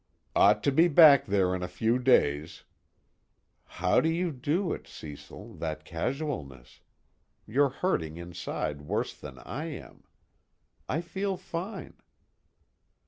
"Ought 0.35 0.63
to 0.63 0.71
be 0.71 0.87
back 0.87 1.27
there 1.27 1.53
in 1.53 1.61
a 1.61 1.67
few 1.67 1.99
days." 1.99 2.63
_How 3.73 4.01
do 4.01 4.09
you 4.09 4.31
do 4.31 4.73
it, 4.73 4.87
Cecil, 4.87 5.53
that 5.57 5.85
casualness? 5.85 6.81
You're 7.45 7.69
hurting 7.69 8.17
inside 8.17 8.81
worse 8.81 9.13
than 9.15 9.37
I 9.37 9.65
am. 9.65 10.03
I 10.89 11.01
feel 11.01 11.37
fine. 11.37 11.97